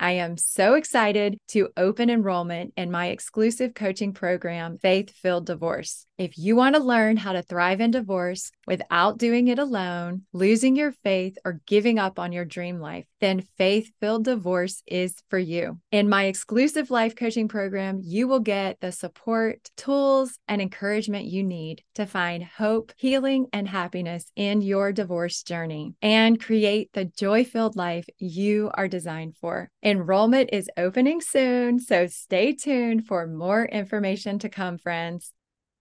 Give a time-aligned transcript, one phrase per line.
[0.00, 6.06] I am so excited to open enrollment in my exclusive coaching program, Faith Filled Divorce.
[6.18, 10.76] If you want to learn how to thrive in divorce without doing it alone, losing
[10.76, 15.38] your faith, or giving up on your dream life, then Faith Filled Divorce is for
[15.38, 15.78] you.
[15.90, 21.42] In my exclusive life coaching program, you will get the support, tools, and encouragement you
[21.42, 27.44] need to find hope, healing, and happiness in your divorce journey and create the joy
[27.44, 29.70] filled life you are designed for.
[29.82, 35.32] Enrollment is opening soon, so stay tuned for more information to come, friends.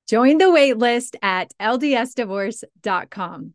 [0.08, 3.54] Join the waitlist at ldsdivorce.com.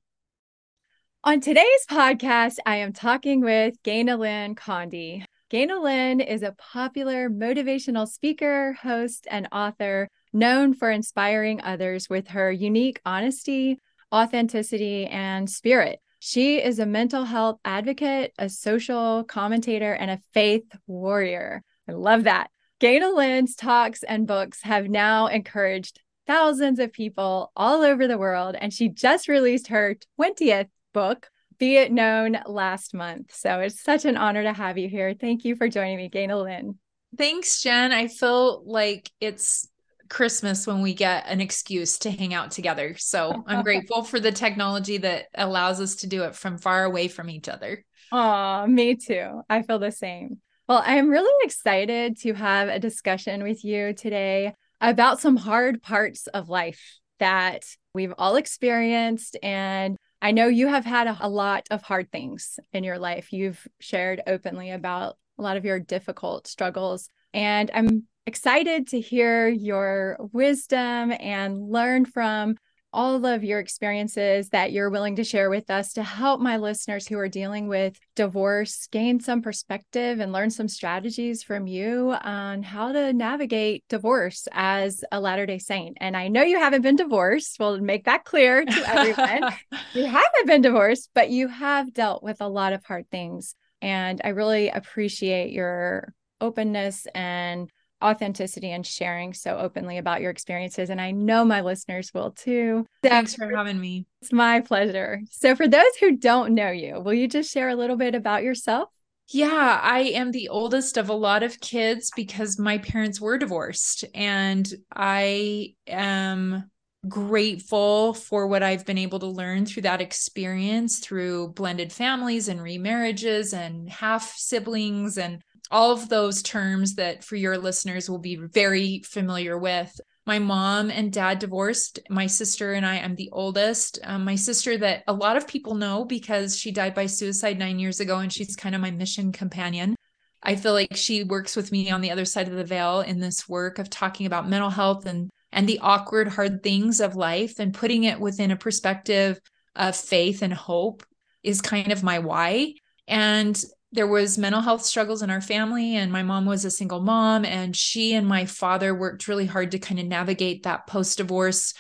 [1.25, 5.23] On today's podcast, I am talking with Ganel-Lyn Condie.
[5.51, 12.51] Ganel-Lyn is a popular motivational speaker, host, and author known for inspiring others with her
[12.51, 13.79] unique honesty,
[14.13, 16.01] authenticity, and spirit.
[16.19, 21.63] She is a mental health advocate, a social commentator, and a faith warrior.
[21.89, 22.51] I love that.
[22.81, 28.57] Ganel-Lyn's talks and books have now encouraged thousands of people all over the world.
[28.61, 33.35] And she just released her 20th book, Be It Known, last month.
[33.35, 35.15] So it's such an honor to have you here.
[35.19, 36.79] Thank you for joining me, Ganel-Lyn.
[37.17, 37.93] Thanks, Jen.
[37.93, 39.69] I feel like it's
[40.09, 42.97] Christmas when we get an excuse to hang out together.
[42.99, 47.09] So I'm grateful for the technology that allows us to do it from far away
[47.09, 47.85] from each other.
[48.13, 49.41] Oh, me too.
[49.49, 50.39] I feel the same.
[50.69, 56.27] Well, I'm really excited to have a discussion with you today about some hard parts
[56.29, 57.65] of life that
[57.95, 59.37] we've all experienced.
[59.43, 63.33] And I know you have had a, a, lot of hard things in your life.
[63.33, 67.09] You've shared openly about a lot of your difficult struggles.
[67.35, 72.55] And I'm excited to hear your wisdom and learn from
[72.93, 77.07] all of your experiences that you're willing to share with us to help my listeners
[77.07, 82.63] who are dealing with divorce gain some perspective and learn some strategies from you on
[82.63, 85.97] how to navigate divorce as a Latter day Saint.
[86.01, 87.57] And I know you haven't been divorced.
[87.59, 89.53] We'll make that clear to everyone.
[89.95, 93.55] you haven't been divorced, but you have dealt with a lot of hard things.
[93.81, 97.71] And I really appreciate your openness and
[98.03, 100.91] authenticity and sharing so openly about your experiences.
[100.91, 102.87] And I know my listeners will too.
[103.03, 104.07] Thanks for having me.
[104.21, 105.21] It's my pleasure.
[105.31, 108.43] So, for those who don't know you, will you just share a little bit about
[108.43, 108.89] yourself?
[109.29, 114.05] Yeah, I am the oldest of a lot of kids because my parents were divorced.
[114.15, 116.71] And I am
[117.09, 122.61] grateful for what I've been able to learn through that experience through blended families and
[122.61, 128.37] remarriages and half siblings and all of those terms that for your listeners will be
[128.37, 129.99] very familiar with.
[130.27, 131.99] My mom and dad divorced.
[132.09, 133.99] My sister and I, I'm the oldest.
[134.05, 137.81] Um, my sister, that a lot of people know because she died by suicide nine
[137.81, 139.97] years ago, and she's kind of my mission companion.
[140.43, 143.19] I feel like she works with me on the other side of the veil in
[143.19, 147.59] this work of talking about mental health and and the awkward hard things of life
[147.59, 149.39] and putting it within a perspective
[149.77, 151.05] of faith and hope
[151.43, 152.73] is kind of my why
[153.07, 153.63] and
[153.93, 157.45] there was mental health struggles in our family and my mom was a single mom
[157.45, 161.75] and she and my father worked really hard to kind of navigate that post divorce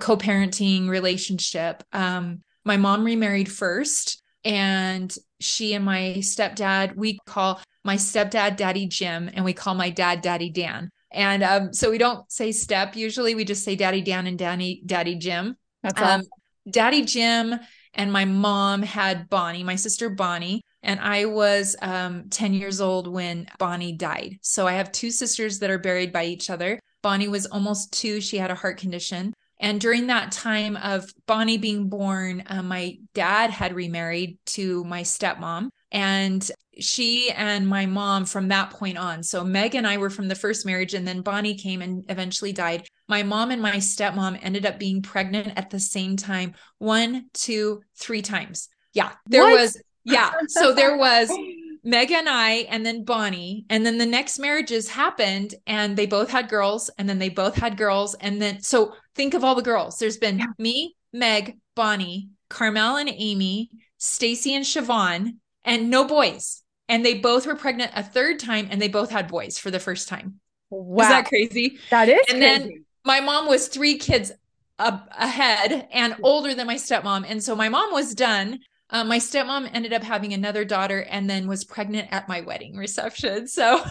[0.00, 1.82] co-parenting relationship.
[1.92, 8.86] Um, my mom remarried first and she and my stepdad we call my stepdad daddy
[8.86, 10.90] jim and we call my dad daddy dan.
[11.12, 14.82] And um, so we don't say step usually we just say daddy dan and daddy
[14.86, 15.56] daddy jim.
[15.82, 16.28] That's um, awesome.
[16.70, 17.54] daddy jim
[17.92, 23.06] and my mom had bonnie my sister bonnie and I was um, 10 years old
[23.06, 24.38] when Bonnie died.
[24.42, 26.80] So I have two sisters that are buried by each other.
[27.02, 29.32] Bonnie was almost two, she had a heart condition.
[29.62, 35.02] And during that time of Bonnie being born, uh, my dad had remarried to my
[35.02, 35.68] stepmom.
[35.92, 39.22] And she and my mom from that point on.
[39.22, 42.52] So Meg and I were from the first marriage, and then Bonnie came and eventually
[42.52, 42.86] died.
[43.08, 47.82] My mom and my stepmom ended up being pregnant at the same time one, two,
[47.96, 48.68] three times.
[48.92, 49.60] Yeah, there what?
[49.60, 50.32] was yeah.
[50.48, 51.30] So there was
[51.84, 53.64] Meg and I, and then Bonnie.
[53.70, 57.54] And then the next marriages happened, and they both had girls, and then they both
[57.54, 58.14] had girls.
[58.14, 59.98] And then, so think of all the girls.
[59.98, 60.46] There's been yeah.
[60.58, 66.62] me, Meg, Bonnie, Carmel and Amy, Stacy and Siobhan, and no boys.
[66.88, 69.78] And they both were pregnant a third time and they both had boys for the
[69.78, 70.40] first time.
[70.70, 71.04] Wow.
[71.04, 71.78] Is that crazy?
[71.90, 72.40] That is and crazy.
[72.40, 74.32] then my mom was three kids
[74.78, 77.24] ahead and older than my stepmom.
[77.28, 78.60] And so my mom was done.
[78.90, 82.76] Um, my stepmom ended up having another daughter and then was pregnant at my wedding
[82.76, 83.46] reception.
[83.46, 83.84] So,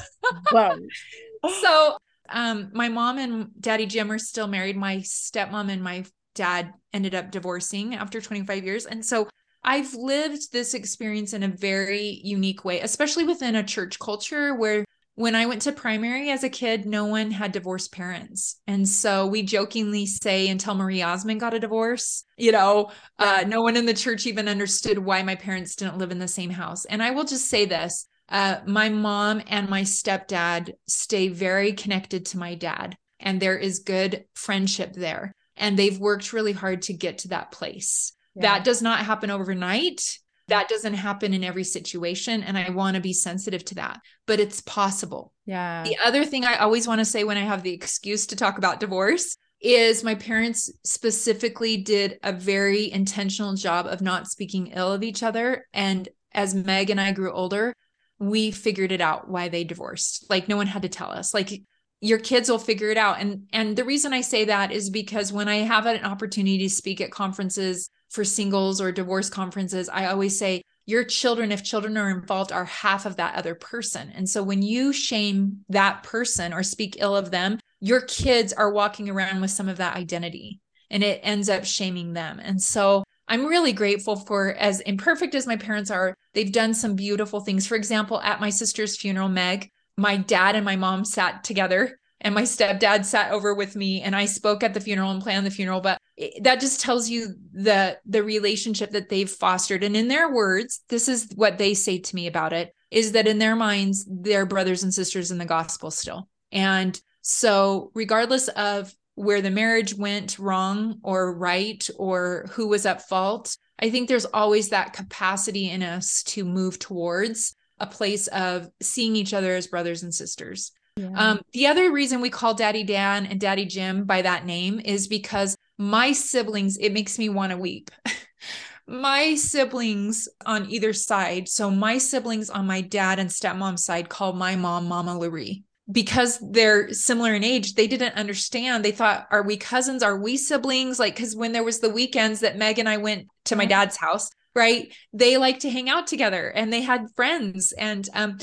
[1.62, 1.98] so
[2.30, 4.75] um, my mom and daddy Jim are still married.
[4.75, 6.06] My stepmom and my
[6.36, 8.86] dad ended up divorcing after 25 years.
[8.86, 9.28] And so
[9.63, 14.86] I've lived this experience in a very unique way, especially within a church culture where
[15.19, 18.56] when I went to primary as a kid, no one had divorced parents.
[18.68, 23.62] And so we jokingly say until Marie Osmond got a divorce, you know, uh, no
[23.62, 26.86] one in the church even understood why my parents didn't live in the same house.
[26.86, 32.27] And I will just say this uh, my mom and my stepdad stay very connected
[32.27, 35.33] to my dad, and there is good friendship there.
[35.57, 38.13] And they've worked really hard to get to that place.
[38.36, 38.44] Yeah.
[38.44, 40.18] That does not happen overnight
[40.50, 44.40] that doesn't happen in every situation and i want to be sensitive to that but
[44.40, 45.34] it's possible.
[45.46, 45.84] Yeah.
[45.84, 48.57] The other thing i always want to say when i have the excuse to talk
[48.57, 54.94] about divorce is my parents specifically did a very intentional job of not speaking ill
[54.94, 57.74] of each other and as meg and i grew older
[58.19, 60.30] we figured it out why they divorced.
[60.30, 61.34] Like no one had to tell us.
[61.34, 61.62] Like
[62.01, 65.34] your kids will figure it out and and the reason i say that is because
[65.34, 70.08] when i have an opportunity to speak at conferences for singles or divorce conferences, I
[70.08, 74.12] always say, your children, if children are involved, are half of that other person.
[74.16, 78.74] And so when you shame that person or speak ill of them, your kids are
[78.74, 80.60] walking around with some of that identity
[80.90, 82.40] and it ends up shaming them.
[82.40, 86.96] And so I'm really grateful for, as imperfect as my parents are, they've done some
[86.96, 87.68] beautiful things.
[87.68, 92.36] For example, at my sister's funeral, Meg, my dad and my mom sat together and
[92.36, 95.51] my stepdad sat over with me and I spoke at the funeral and planned the
[95.51, 95.81] funeral.
[95.81, 96.00] But
[96.42, 101.07] that just tells you the the relationship that they've fostered and in their words this
[101.07, 104.83] is what they say to me about it is that in their minds they're brothers
[104.83, 111.00] and sisters in the gospel still and so regardless of where the marriage went wrong
[111.04, 116.24] or right or who was at fault i think there's always that capacity in us
[116.24, 121.12] to move towards a place of seeing each other as brothers and sisters yeah.
[121.16, 125.07] Um, the other reason we call Daddy Dan and Daddy Jim by that name is
[125.07, 127.90] because my siblings, it makes me want to weep.
[128.88, 134.34] my siblings on either side, so my siblings on my dad and stepmom's side call
[134.34, 135.63] my mom Mama Lurie.
[135.92, 138.86] Because they're similar in age, they didn't understand.
[138.86, 140.04] They thought, are we cousins?
[140.04, 141.00] Are we siblings?
[141.00, 143.98] Like, because when there was the weekends that Meg and I went to my dad's
[143.98, 144.30] house,
[144.60, 144.94] right?
[145.14, 147.72] They like to hang out together and they had friends.
[147.72, 148.38] And um,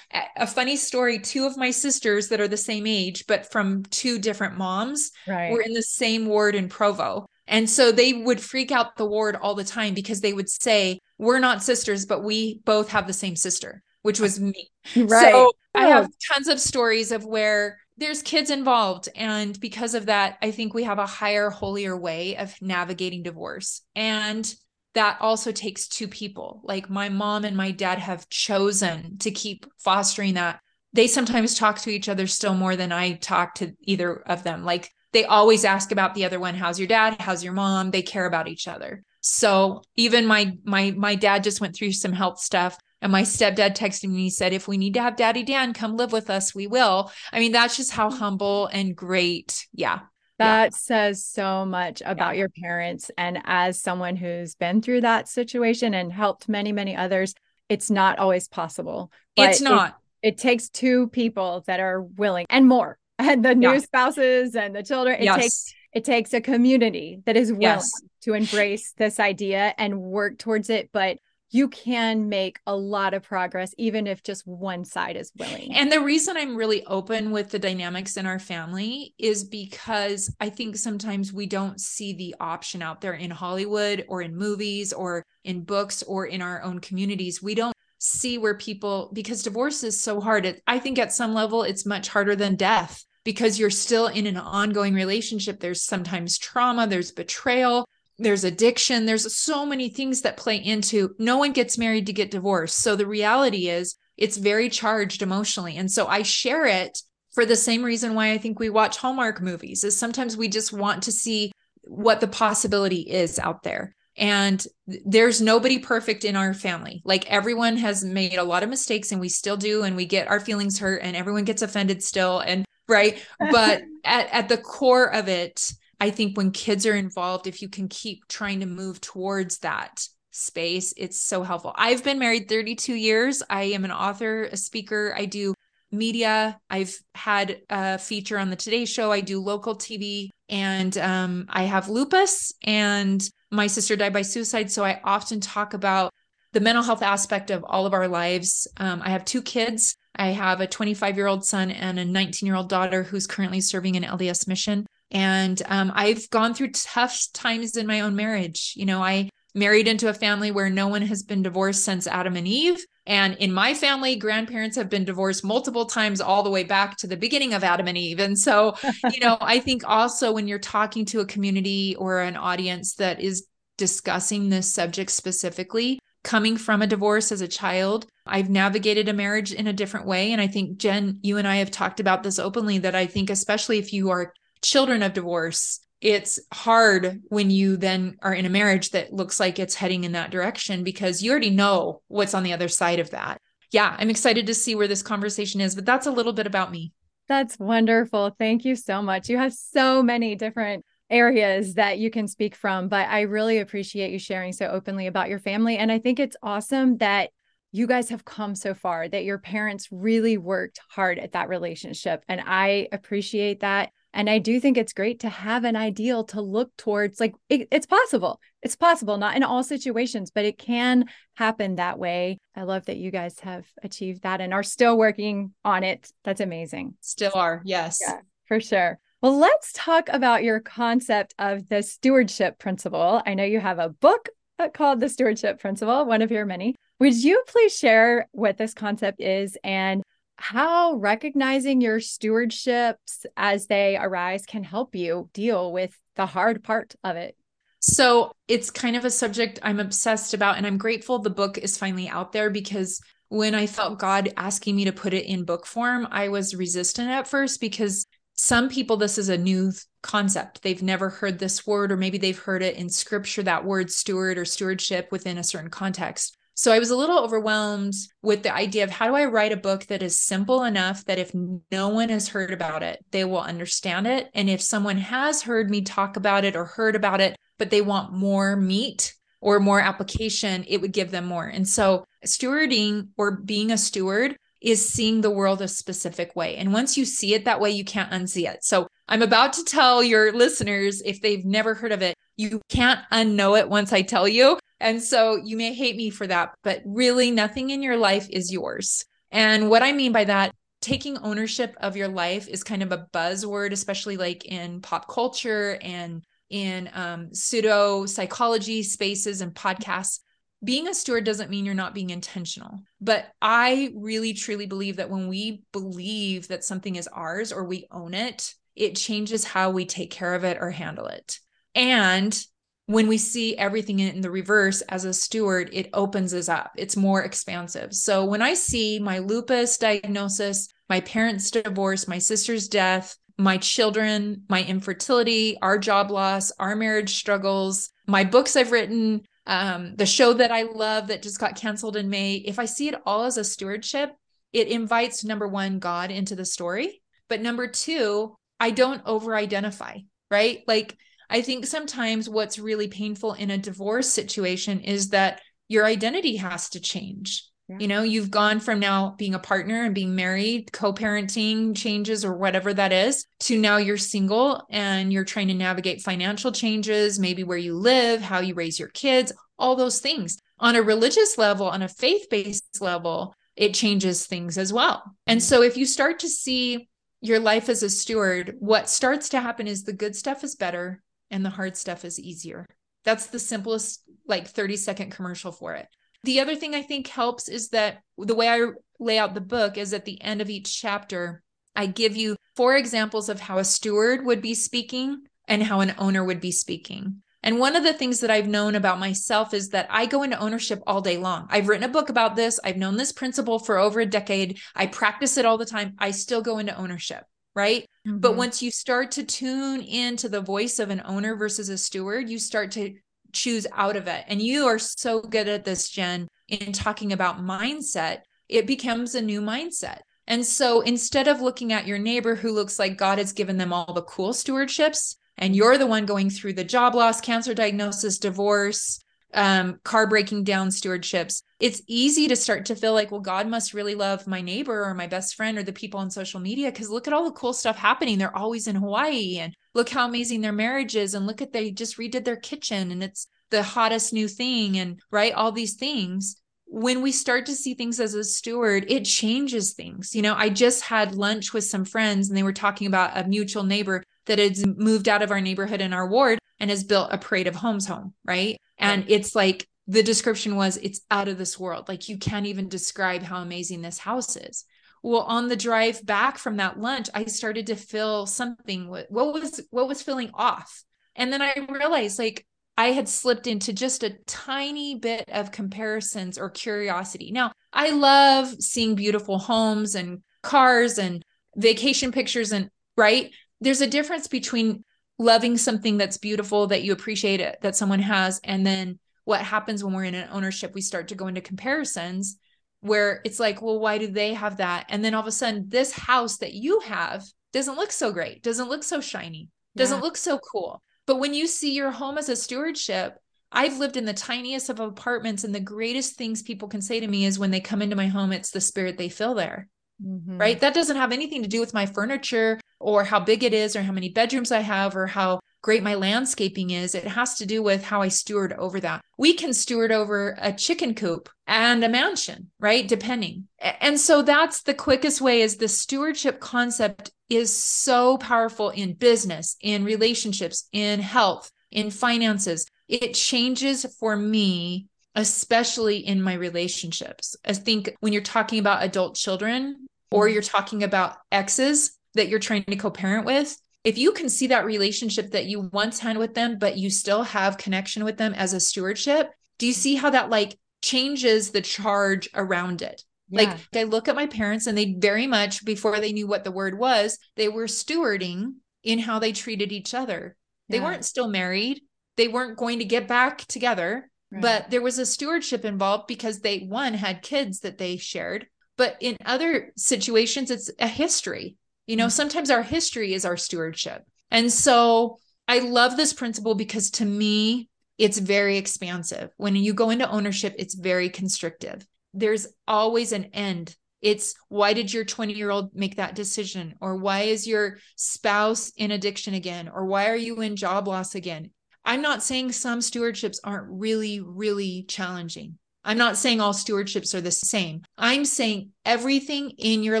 [0.36, 4.18] a funny story two of my sisters that are the same age but from two
[4.18, 5.50] different moms right.
[5.50, 7.26] were in the same ward in provo.
[7.46, 11.00] And so they would freak out the ward all the time because they would say
[11.18, 14.70] we're not sisters but we both have the same sister which was me.
[14.94, 15.32] Right.
[15.32, 19.08] So i have tons of stories of where there's kids involved.
[19.16, 23.80] And because of that i think we have a higher holier way of navigating divorce.
[23.96, 24.54] And
[24.94, 26.60] that also takes two people.
[26.64, 30.60] Like my mom and my dad have chosen to keep fostering that.
[30.92, 34.64] They sometimes talk to each other still more than I talk to either of them.
[34.64, 37.16] Like they always ask about the other one, how's your dad?
[37.20, 37.90] How's your mom?
[37.90, 39.02] They care about each other.
[39.20, 43.76] So even my my my dad just went through some health stuff and my stepdad
[43.76, 46.30] texted me and he said if we need to have daddy Dan come live with
[46.30, 47.10] us, we will.
[47.32, 48.18] I mean that's just how mm-hmm.
[48.18, 49.66] humble and great.
[49.72, 50.00] Yeah.
[50.44, 50.76] That yeah.
[50.76, 52.40] says so much about yeah.
[52.40, 53.10] your parents.
[53.16, 57.34] And as someone who's been through that situation and helped many, many others,
[57.68, 59.10] it's not always possible.
[59.36, 59.98] It's not.
[60.22, 62.98] It, it, takes two people that are willing and more.
[63.16, 63.78] And the new yeah.
[63.78, 65.20] spouses and the children.
[65.20, 65.40] It yes.
[65.40, 67.88] takes it takes a community that is willing yes.
[68.22, 70.90] to embrace this idea and work towards it.
[70.92, 71.18] But
[71.50, 75.72] you can make a lot of progress even if just one side is willing.
[75.74, 80.50] And the reason I'm really open with the dynamics in our family is because I
[80.50, 85.24] think sometimes we don't see the option out there in Hollywood or in movies or
[85.44, 87.42] in books or in our own communities.
[87.42, 90.60] We don't see where people because divorce is so hard.
[90.66, 94.36] I think at some level it's much harder than death because you're still in an
[94.36, 95.60] ongoing relationship.
[95.60, 97.86] There's sometimes trauma, there's betrayal,
[98.18, 102.30] there's addiction there's so many things that play into no one gets married to get
[102.30, 102.78] divorced.
[102.78, 105.76] So the reality is it's very charged emotionally.
[105.76, 107.02] And so i share it
[107.32, 110.72] for the same reason why i think we watch hallmark movies is sometimes we just
[110.72, 111.50] want to see
[111.86, 113.94] what the possibility is out there.
[114.16, 117.02] And there's nobody perfect in our family.
[117.04, 120.28] Like everyone has made a lot of mistakes and we still do and we get
[120.28, 123.22] our feelings hurt and everyone gets offended still and right?
[123.50, 127.68] But at, at the core of it I think when kids are involved, if you
[127.68, 130.92] can keep trying to move towards that space.
[130.96, 131.72] It's so helpful.
[131.76, 133.42] I've been married 32 years.
[133.48, 135.14] I am an author, a speaker.
[135.16, 135.54] I do
[135.92, 136.58] media.
[136.68, 139.12] I've had a feature on the Today Show.
[139.12, 144.70] I do local TV, and um, I have lupus, and my sister died by suicide.
[144.72, 146.12] So I often talk about
[146.52, 148.66] the mental health aspect of all of our lives.
[148.76, 149.96] Um, I have two kids.
[150.16, 153.60] I have a 25 year old son and a 19 year old daughter who's currently
[153.60, 154.86] serving an LDS mission.
[155.14, 158.74] And um, I've gone through tough times in my own marriage.
[158.76, 162.36] You know, I married into a family where no one has been divorced since Adam
[162.36, 162.84] and Eve.
[163.06, 167.06] And in my family, grandparents have been divorced multiple times, all the way back to
[167.06, 168.18] the beginning of Adam and Eve.
[168.18, 168.74] And so,
[169.12, 173.20] you know, I think also when you're talking to a community or an audience that
[173.20, 179.12] is discussing this subject specifically, coming from a divorce as a child, I've navigated a
[179.12, 180.32] marriage in a different way.
[180.32, 183.30] And I think, Jen, you and I have talked about this openly that I think,
[183.30, 184.32] especially if you are
[184.64, 189.58] children of divorce, it's hard when you then are in a marriage that looks like
[189.58, 193.10] it's heading in that direction because you already know what's on the other side of
[193.10, 193.38] that.
[193.70, 196.70] Yeah, I'm excited to see where this conversation is, but that's a little bit about
[196.70, 196.92] me.
[197.26, 198.36] That's wonderful.
[198.38, 199.28] Thank you so much.
[199.28, 204.12] You have so many different areas that you can speak from, but I really appreciate
[204.12, 205.78] you sharing so openly about your family.
[205.78, 207.30] And I think it's awesome that
[207.72, 212.22] you guys have come so far, that your parents really worked hard at that relationship.
[212.28, 213.90] And I appreciate that.
[214.14, 217.18] And I do think it's great to have an ideal to look towards.
[217.18, 218.40] Like it, it's possible.
[218.62, 222.38] It's possible, not in all situations, but it can happen that way.
[222.54, 226.10] I love that you guys have achieved that and are still working on it.
[226.22, 226.94] That's amazing.
[227.00, 227.60] Still are.
[227.64, 227.98] Yes.
[228.00, 229.00] Yeah, for sure.
[229.20, 233.20] Well, let's talk about your concept of the stewardship principle.
[233.26, 234.28] I know you have a book
[234.74, 236.76] called The Stewardship Principle, one of your many.
[237.00, 240.02] Would you please share what this concept is and
[240.36, 246.94] how recognizing your stewardships as they arise can help you deal with the hard part
[247.04, 247.36] of it.
[247.80, 251.76] So it's kind of a subject I'm obsessed about, and I'm grateful the book is
[251.76, 255.66] finally out there because when I felt God asking me to put it in book
[255.66, 259.72] form, I was resistant at first because some people, this is a new
[260.02, 260.62] concept.
[260.62, 264.38] They've never heard this word, or maybe they've heard it in scripture, that word steward
[264.38, 266.36] or stewardship within a certain context.
[266.54, 269.56] So I was a little overwhelmed with the idea of how do I write a
[269.56, 273.40] book that is simple enough that if no one has heard about it, they will
[273.40, 274.30] understand it.
[274.34, 277.80] And if someone has heard me talk about it or heard about it, but they
[277.80, 281.46] want more meat or more application, it would give them more.
[281.46, 286.56] And so stewarding or being a steward is seeing the world a specific way.
[286.56, 288.64] And once you see it that way, you can't unsee it.
[288.64, 293.00] So I'm about to tell your listeners, if they've never heard of it, you can't
[293.12, 294.58] unknow it once I tell you.
[294.80, 298.52] And so you may hate me for that, but really nothing in your life is
[298.52, 299.04] yours.
[299.30, 303.06] And what I mean by that, taking ownership of your life is kind of a
[303.12, 310.20] buzzword, especially like in pop culture and in um, pseudo psychology spaces and podcasts.
[310.62, 312.80] Being a steward doesn't mean you're not being intentional.
[313.00, 317.86] But I really truly believe that when we believe that something is ours or we
[317.90, 321.38] own it, it changes how we take care of it or handle it.
[321.74, 322.38] And
[322.86, 326.72] when we see everything in the reverse as a steward, it opens us up.
[326.76, 327.94] It's more expansive.
[327.94, 334.42] So when I see my lupus diagnosis, my parents' divorce, my sister's death, my children,
[334.48, 340.34] my infertility, our job loss, our marriage struggles, my books I've written, um, the show
[340.34, 343.38] that I love that just got canceled in May, if I see it all as
[343.38, 344.14] a stewardship,
[344.52, 347.02] it invites number one, God into the story.
[347.28, 349.98] But number two, I don't over identify,
[350.30, 350.62] right?
[350.66, 350.96] Like,
[351.34, 356.68] I think sometimes what's really painful in a divorce situation is that your identity has
[356.68, 357.50] to change.
[357.68, 357.78] Yeah.
[357.80, 362.24] You know, you've gone from now being a partner and being married, co parenting changes
[362.24, 367.18] or whatever that is, to now you're single and you're trying to navigate financial changes,
[367.18, 370.38] maybe where you live, how you raise your kids, all those things.
[370.60, 375.02] On a religious level, on a faith based level, it changes things as well.
[375.26, 375.48] And mm-hmm.
[375.48, 376.88] so if you start to see
[377.20, 381.02] your life as a steward, what starts to happen is the good stuff is better
[381.34, 382.64] and the hard stuff is easier.
[383.04, 385.88] That's the simplest, like 30 second commercial for it.
[386.22, 388.68] The other thing I think helps is that the way I
[389.00, 391.42] lay out the book is at the end of each chapter,
[391.74, 395.96] I give you four examples of how a steward would be speaking and how an
[395.98, 397.22] owner would be speaking.
[397.42, 400.38] And one of the things that I've known about myself is that I go into
[400.38, 401.48] ownership all day long.
[401.50, 402.60] I've written a book about this.
[402.62, 404.60] I've known this principle for over a decade.
[404.74, 405.94] I practice it all the time.
[405.98, 407.24] I still go into ownership
[407.54, 407.86] right?
[408.06, 408.18] Mm-hmm.
[408.18, 412.28] But once you start to tune into the voice of an owner versus a steward,
[412.28, 412.94] you start to
[413.32, 414.24] choose out of it.
[414.28, 418.18] And you are so good at this, Jen, in talking about mindset,
[418.48, 420.00] it becomes a new mindset.
[420.26, 423.72] And so instead of looking at your neighbor who looks like God has given them
[423.72, 428.18] all the cool stewardships, and you're the one going through the job loss, cancer diagnosis,
[428.18, 429.00] divorce,
[429.34, 433.74] um, car breaking down stewardships, it's easy to start to feel like, well, God must
[433.74, 436.90] really love my neighbor or my best friend or the people on social media because
[436.90, 438.18] look at all the cool stuff happening.
[438.18, 441.14] They're always in Hawaii and look how amazing their marriage is.
[441.14, 445.00] And look at they just redid their kitchen and it's the hottest new thing and
[445.10, 446.36] right, all these things.
[446.66, 450.14] When we start to see things as a steward, it changes things.
[450.14, 453.28] You know, I just had lunch with some friends and they were talking about a
[453.28, 457.10] mutual neighbor that has moved out of our neighborhood in our ward and has built
[457.12, 458.56] a parade of homes home, right?
[458.78, 461.88] And it's like the description was it's out of this world.
[461.88, 464.64] Like you can't even describe how amazing this house is.
[465.02, 469.60] Well, on the drive back from that lunch, I started to feel something what was
[469.70, 470.82] what was feeling off.
[471.14, 476.38] And then I realized like I had slipped into just a tiny bit of comparisons
[476.38, 477.30] or curiosity.
[477.30, 481.22] Now, I love seeing beautiful homes and cars and
[481.56, 483.30] vacation pictures and right?
[483.64, 484.84] There's a difference between
[485.18, 489.82] loving something that's beautiful that you appreciate it that someone has and then what happens
[489.82, 492.36] when we're in an ownership we start to go into comparisons
[492.80, 495.66] where it's like well why do they have that and then all of a sudden
[495.68, 500.02] this house that you have doesn't look so great doesn't look so shiny doesn't yeah.
[500.02, 503.16] look so cool but when you see your home as a stewardship
[503.56, 507.06] I've lived in the tiniest of apartments, and the greatest things people can say to
[507.06, 509.68] me is when they come into my home, it's the spirit they feel there.
[510.02, 510.38] Mm-hmm.
[510.38, 510.60] Right.
[510.60, 513.82] That doesn't have anything to do with my furniture or how big it is or
[513.82, 516.94] how many bedrooms I have or how great my landscaping is.
[516.94, 519.00] It has to do with how I steward over that.
[519.16, 522.86] We can steward over a chicken coop and a mansion, right?
[522.86, 523.48] Depending.
[523.58, 529.56] And so that's the quickest way is the stewardship concept is so powerful in business,
[529.62, 532.66] in relationships, in health, in finances.
[532.88, 537.36] It changes for me especially in my relationships.
[537.44, 540.34] I think when you're talking about adult children or mm-hmm.
[540.34, 544.48] you're talking about exes that you're trying to co parent with, if you can see
[544.48, 548.32] that relationship that you once had with them, but you still have connection with them
[548.34, 553.02] as a stewardship, do you see how that like changes the charge around it?
[553.28, 553.42] Yeah.
[553.42, 556.50] Like I look at my parents and they very much before they knew what the
[556.50, 560.36] word was, they were stewarding in how they treated each other.
[560.68, 560.78] Yeah.
[560.78, 561.82] They weren't still married.
[562.16, 564.08] They weren't going to get back together
[564.40, 568.96] but there was a stewardship involved because they one had kids that they shared but
[569.00, 571.56] in other situations it's a history.
[571.86, 572.10] You know mm-hmm.
[572.10, 574.04] sometimes our history is our stewardship.
[574.30, 577.68] And so i love this principle because to me
[577.98, 579.30] it's very expansive.
[579.36, 581.86] When you go into ownership it's very constrictive.
[582.12, 583.76] There's always an end.
[584.00, 586.74] It's why did your 20 year old make that decision?
[586.80, 589.68] Or why is your spouse in addiction again?
[589.68, 591.50] Or why are you in job loss again
[591.84, 595.58] I'm not saying some stewardships aren't really, really challenging.
[595.84, 597.82] I'm not saying all stewardships are the same.
[597.98, 600.00] I'm saying everything in your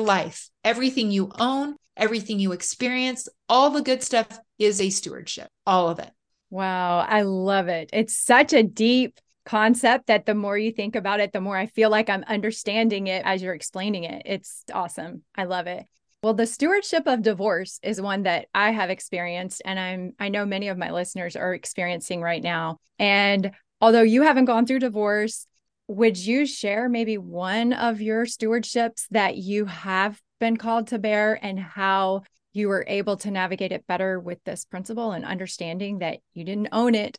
[0.00, 5.90] life, everything you own, everything you experience, all the good stuff is a stewardship, all
[5.90, 6.10] of it.
[6.50, 7.90] Wow, I love it.
[7.92, 11.66] It's such a deep concept that the more you think about it, the more I
[11.66, 14.22] feel like I'm understanding it as you're explaining it.
[14.24, 15.22] It's awesome.
[15.36, 15.84] I love it.
[16.24, 20.46] Well, the stewardship of divorce is one that I have experienced and I'm I know
[20.46, 22.78] many of my listeners are experiencing right now.
[22.98, 25.46] And although you haven't gone through divorce,
[25.86, 31.38] would you share maybe one of your stewardships that you have been called to bear
[31.44, 32.22] and how
[32.54, 36.68] you were able to navigate it better with this principle and understanding that you didn't
[36.72, 37.18] own it?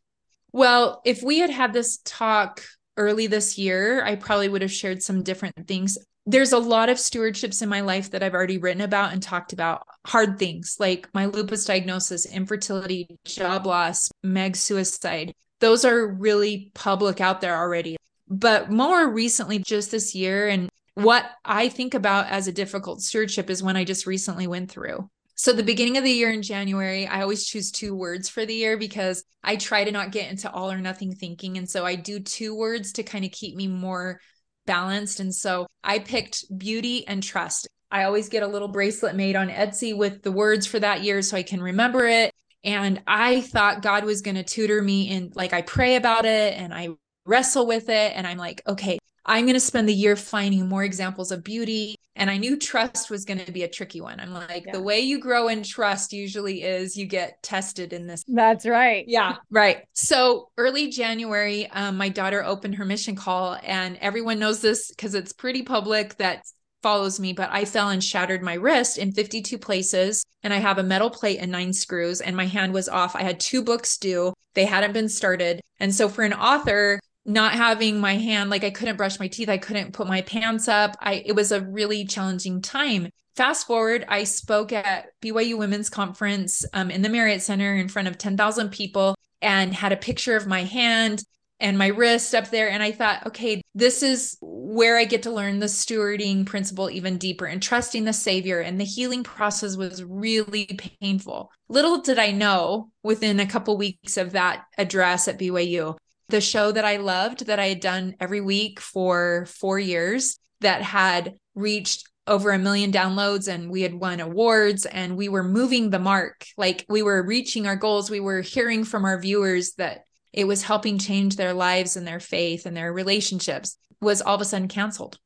[0.52, 2.64] Well, if we had had this talk
[2.98, 6.98] early this year, I probably would have shared some different things there's a lot of
[6.98, 11.08] stewardships in my life that I've already written about and talked about hard things like
[11.14, 15.34] my lupus diagnosis, infertility, job loss, Meg suicide.
[15.60, 17.96] Those are really public out there already.
[18.28, 23.50] But more recently, just this year, and what I think about as a difficult stewardship
[23.52, 25.10] is when I just recently went through.
[25.36, 28.56] So, the beginning of the year in January, I always choose two words for the
[28.56, 31.58] year because I try to not get into all or nothing thinking.
[31.58, 34.22] And so I do two words to kind of keep me more
[34.66, 35.20] balanced.
[35.20, 37.68] And so I picked beauty and trust.
[37.92, 41.22] I always get a little bracelet made on Etsy with the words for that year
[41.22, 42.32] so I can remember it.
[42.64, 46.58] And I thought God was going to tutor me in, like, I pray about it
[46.58, 46.90] and I
[47.26, 48.14] wrestle with it.
[48.16, 51.96] And I'm like, okay, I'm going to spend the year finding more examples of beauty
[52.16, 54.20] and I knew trust was going to be a tricky one.
[54.20, 54.72] I'm like, yeah.
[54.72, 58.24] the way you grow in trust usually is you get tested in this.
[58.28, 59.04] That's right.
[59.08, 59.80] Yeah, right.
[59.94, 65.14] So early January, um, my daughter opened her mission call, and everyone knows this because
[65.14, 66.44] it's pretty public that
[66.82, 70.24] follows me, but I fell and shattered my wrist in 52 places.
[70.44, 73.16] And I have a metal plate and nine screws, and my hand was off.
[73.16, 75.60] I had two books due, they hadn't been started.
[75.80, 79.50] And so for an author, not having my hand like I couldn't brush my teeth,
[79.50, 80.96] I couldn't put my pants up.
[81.00, 83.10] I it was a really challenging time.
[83.36, 88.08] Fast forward, I spoke at BYU Women's Conference um, in the Marriott Center in front
[88.08, 91.22] of 10,000 people and had a picture of my hand
[91.60, 92.70] and my wrist up there.
[92.70, 97.18] And I thought, okay, this is where I get to learn the stewarding principle even
[97.18, 98.60] deeper and trusting the Savior.
[98.60, 101.52] And the healing process was really painful.
[101.70, 105.98] Little did I know within a couple weeks of that address at BYU,
[106.30, 110.82] the show that I loved that I had done every week for four years that
[110.82, 115.90] had reached over a million downloads and we had won awards and we were moving
[115.90, 116.46] the mark.
[116.58, 118.10] Like we were reaching our goals.
[118.10, 122.20] We were hearing from our viewers that it was helping change their lives and their
[122.20, 125.20] faith and their relationships was all of a sudden canceled.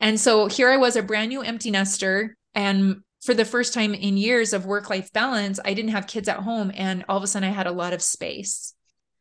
[0.00, 2.36] And so here I was, a brand new empty nester.
[2.54, 6.28] And for the first time in years of work life balance, I didn't have kids
[6.28, 6.72] at home.
[6.74, 8.74] And all of a sudden I had a lot of space.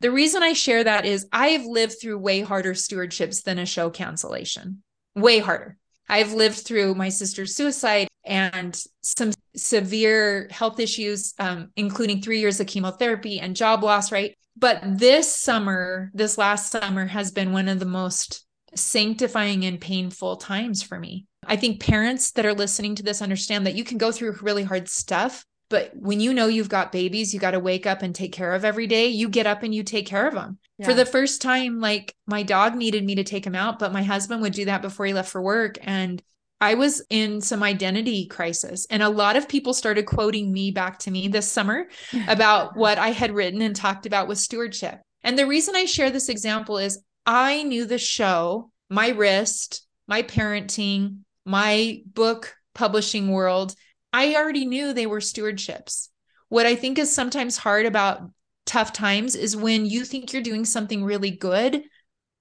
[0.06, 3.89] The reason I share that is I've lived through way harder stewardships than a show
[3.89, 4.84] cancellation,
[5.15, 5.78] way harder.
[6.08, 12.60] I've lived through my sister's suicide and some severe health issues, um, including three years
[12.60, 14.36] of chemotherapy and job loss, right?
[14.56, 20.38] But this summer, this last summer, has been one of the most sanctifying and painful
[20.38, 21.26] times for me.
[21.48, 24.65] I think parents that are listening to this understand that you can go through really
[24.65, 28.13] hard stuff, but when you know you've got babies, you got to wake up and
[28.13, 29.08] take care of every day.
[29.08, 30.60] You get up and you take care of them.
[30.78, 30.86] Yeah.
[30.86, 34.04] For the first time, like my dog needed me to take him out, but my
[34.04, 35.78] husband would do that before he left for work.
[35.82, 36.21] And
[36.62, 38.86] I was in some identity crisis.
[38.89, 41.88] And a lot of people started quoting me back to me this summer
[42.28, 45.01] about what I had written and talked about with stewardship.
[45.23, 50.21] And the reason I share this example is I knew the show, my wrist, my
[50.21, 53.75] parenting, my book publishing world
[54.15, 56.08] I already knew they were stewardships.
[56.47, 58.32] What I think is sometimes hard about
[58.65, 61.84] tough times is when you think you're doing something really good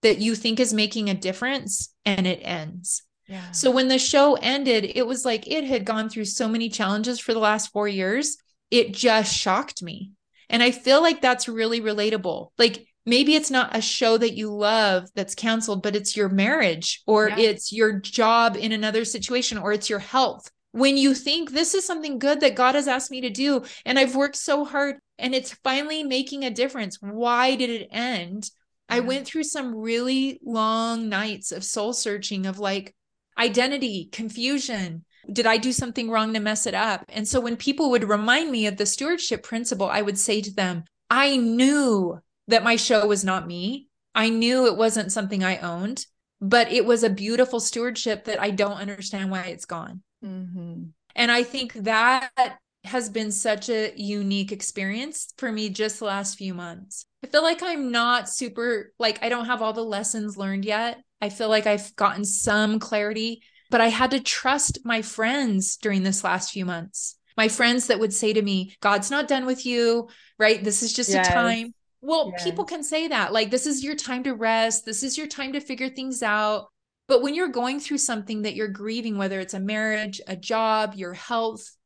[0.02, 3.02] that you think is making a difference and it ends.
[3.26, 3.50] Yeah.
[3.50, 7.18] So when the show ended, it was like it had gone through so many challenges
[7.18, 8.36] for the last 4 years.
[8.70, 10.12] It just shocked me.
[10.48, 12.50] And I feel like that's really relatable.
[12.56, 17.02] Like maybe it's not a show that you love that's canceled, but it's your marriage
[17.04, 17.38] or yeah.
[17.38, 21.86] it's your job in another situation or it's your health when you think this is
[21.86, 25.32] something good that God has asked me to do and I've worked so hard and
[25.32, 26.98] it's finally making a difference.
[27.00, 28.50] Why did it end?
[28.88, 28.96] Yeah.
[28.96, 29.06] I mm-hmm.
[29.06, 32.92] went through some really long nights of soul searching of like
[33.38, 35.04] identity, confusion.
[35.32, 37.04] Did I do something wrong to mess it up?
[37.08, 40.52] And so when people would remind me of the stewardship principle, I would say to
[40.52, 43.86] them, I knew that my show was not me.
[44.12, 46.04] I knew it wasn't something I owned,
[46.40, 50.02] but it was a beautiful stewardship that I don't understand why it's gone.
[50.24, 50.84] Mm-hmm.
[51.16, 52.30] And I think that
[52.84, 57.06] has been such a unique experience for me just the last few months.
[57.22, 60.98] I feel like I'm not super, like, I don't have all the lessons learned yet.
[61.22, 66.02] I feel like I've gotten some clarity, but I had to trust my friends during
[66.02, 67.16] this last few months.
[67.36, 70.08] My friends that would say to me, God's not done with you,
[70.38, 70.62] right?
[70.62, 71.26] This is just yes.
[71.26, 71.74] a time.
[72.02, 72.44] Well, yes.
[72.44, 73.32] people can say that.
[73.32, 74.84] Like, this is your time to rest.
[74.84, 76.68] This is your time to figure things out.
[77.06, 80.94] But when you're going through something that you're grieving, whether it's a marriage, a job,
[80.94, 81.76] your health,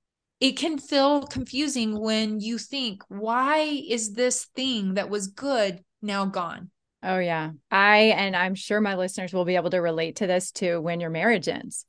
[0.40, 6.24] it can feel confusing when you think, why is this thing that was good now
[6.24, 6.70] gone?
[7.02, 7.50] Oh, yeah.
[7.70, 11.00] I, and I'm sure my listeners will be able to relate to this too when
[11.00, 11.85] your marriage ends.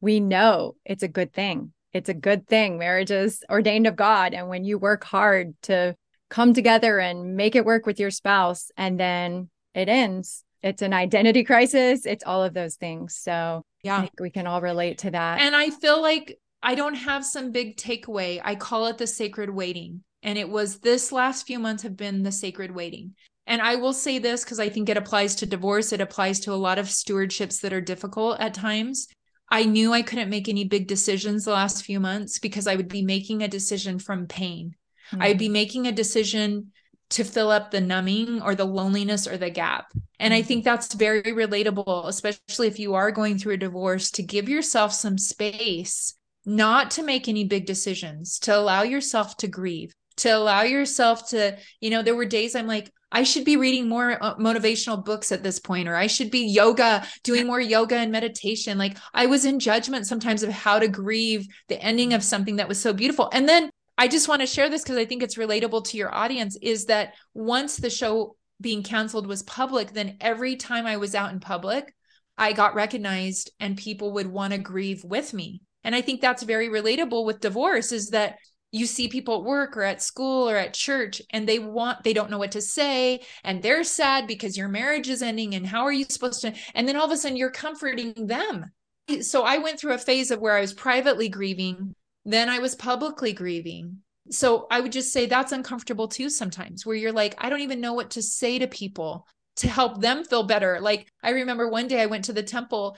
[0.00, 1.72] We know it's a good thing.
[1.92, 2.78] It's a good thing.
[2.78, 4.34] Marriage is ordained of God.
[4.34, 5.94] And when you work hard to
[6.30, 10.92] come together and make it work with your spouse, and then it ends, it's an
[10.92, 13.16] identity crisis it's all of those things.
[13.16, 14.06] So yeah.
[14.20, 15.40] we can all relate to that.
[15.40, 18.40] And i feel like i don't have some big takeaway.
[18.42, 20.02] I call it the sacred waiting.
[20.22, 23.14] And it was this last few months have been the sacred waiting.
[23.46, 26.52] And i will say this because i think it applies to divorce it applies to
[26.52, 29.08] a lot of stewardships that are difficult at times.
[29.50, 32.88] I knew i couldn't make any big decisions the last few months because i would
[32.88, 34.76] be making a decision from pain.
[35.10, 35.22] Mm-hmm.
[35.22, 36.72] i'd be making a decision
[37.12, 39.86] to fill up the numbing or the loneliness or the gap.
[40.18, 40.48] And I mm-hmm.
[40.48, 44.92] think that's very relatable, especially if you are going through a divorce, to give yourself
[44.92, 50.62] some space, not to make any big decisions, to allow yourself to grieve, to allow
[50.62, 54.36] yourself to, you know, there were days I'm like, I should be reading more uh,
[54.36, 58.78] motivational books at this point, or I should be yoga, doing more yoga and meditation.
[58.78, 62.68] Like I was in judgment sometimes of how to grieve the ending of something that
[62.68, 63.28] was so beautiful.
[63.34, 63.70] And then
[64.02, 66.86] I just want to share this because I think it's relatable to your audience is
[66.86, 71.38] that once the show being canceled was public, then every time I was out in
[71.38, 71.94] public,
[72.36, 75.60] I got recognized and people would want to grieve with me.
[75.84, 78.38] And I think that's very relatable with divorce is that
[78.72, 82.12] you see people at work or at school or at church and they want they
[82.12, 85.82] don't know what to say and they're sad because your marriage is ending and how
[85.82, 88.72] are you supposed to and then all of a sudden you're comforting them
[89.20, 92.74] so i went through a phase of where i was privately grieving then I was
[92.74, 93.98] publicly grieving.
[94.30, 97.80] So I would just say that's uncomfortable too sometimes, where you're like, I don't even
[97.80, 99.26] know what to say to people.
[99.56, 100.80] to help them feel better.
[100.80, 102.96] Like I remember one day I went to the temple